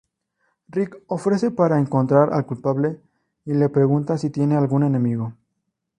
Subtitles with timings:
[0.69, 2.99] Rick ofrece para encontrar al culpable
[3.45, 5.35] y le pregunta si tiene algún enemigo.